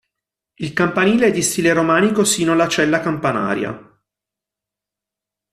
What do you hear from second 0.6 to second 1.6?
campanile è di